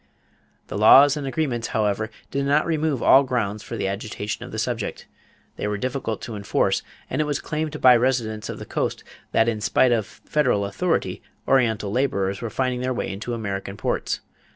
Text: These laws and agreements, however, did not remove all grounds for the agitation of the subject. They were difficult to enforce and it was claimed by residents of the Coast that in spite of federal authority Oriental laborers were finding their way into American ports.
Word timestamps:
These 0.67 0.79
laws 0.79 1.15
and 1.15 1.27
agreements, 1.27 1.67
however, 1.77 2.09
did 2.31 2.47
not 2.47 2.65
remove 2.65 3.03
all 3.03 3.21
grounds 3.21 3.61
for 3.61 3.77
the 3.77 3.87
agitation 3.87 4.43
of 4.43 4.51
the 4.51 4.57
subject. 4.57 5.05
They 5.57 5.67
were 5.67 5.77
difficult 5.77 6.23
to 6.23 6.35
enforce 6.35 6.81
and 7.07 7.21
it 7.21 7.25
was 7.25 7.39
claimed 7.39 7.79
by 7.81 7.95
residents 7.95 8.49
of 8.49 8.57
the 8.57 8.65
Coast 8.65 9.03
that 9.31 9.47
in 9.47 9.61
spite 9.61 9.91
of 9.91 10.07
federal 10.25 10.65
authority 10.65 11.21
Oriental 11.47 11.91
laborers 11.91 12.41
were 12.41 12.49
finding 12.49 12.81
their 12.81 12.95
way 12.95 13.13
into 13.13 13.35
American 13.35 13.77
ports. 13.77 14.21